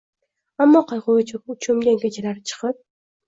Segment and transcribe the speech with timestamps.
[0.65, 2.81] Ammo qayg'uga cho'mgan kechalari chiqib